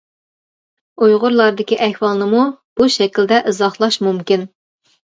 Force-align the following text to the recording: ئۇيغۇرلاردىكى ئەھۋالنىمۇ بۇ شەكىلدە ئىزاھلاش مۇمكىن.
ئۇيغۇرلاردىكى 1.05 1.79
ئەھۋالنىمۇ 1.89 2.43
بۇ 2.81 2.91
شەكىلدە 2.99 3.43
ئىزاھلاش 3.53 4.05
مۇمكىن. 4.09 4.53